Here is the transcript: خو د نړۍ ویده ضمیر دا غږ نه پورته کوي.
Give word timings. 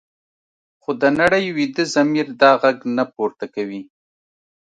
خو 0.81 0.91
د 1.01 1.03
نړۍ 1.19 1.45
ویده 1.57 1.83
ضمیر 1.95 2.27
دا 2.41 2.51
غږ 2.61 2.77
نه 2.97 3.03
پورته 3.13 3.45
کوي. 3.55 3.81